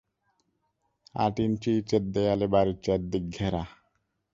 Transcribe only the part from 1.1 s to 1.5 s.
আট